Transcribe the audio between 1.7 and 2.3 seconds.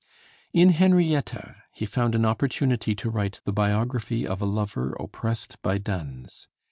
he found an